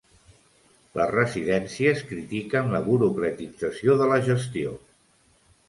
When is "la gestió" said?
4.15-4.77